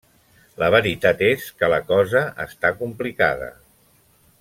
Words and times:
La 0.61 0.69
veritat 0.75 1.21
és 1.27 1.45
que 1.59 1.69
la 1.75 1.79
cosa 1.93 2.25
està 2.49 2.75
complicada. 2.83 3.55